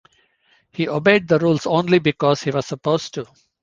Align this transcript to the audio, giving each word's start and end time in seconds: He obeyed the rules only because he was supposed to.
He 0.71 0.87
obeyed 0.89 1.27
the 1.27 1.37
rules 1.37 1.67
only 1.67 1.99
because 1.99 2.41
he 2.41 2.49
was 2.49 2.65
supposed 2.65 3.13
to. 3.13 3.27